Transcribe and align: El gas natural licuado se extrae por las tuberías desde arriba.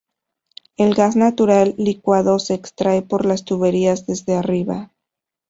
El 0.77 0.95
gas 0.95 1.15
natural 1.15 1.75
licuado 1.77 2.39
se 2.39 2.55
extrae 2.55 3.03
por 3.03 3.23
las 3.23 3.45
tuberías 3.45 4.07
desde 4.07 4.33
arriba. 4.33 4.91